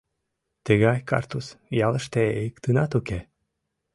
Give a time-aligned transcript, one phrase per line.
[0.65, 1.47] Тыгай картуз
[1.87, 3.19] ялыште иктынат уке.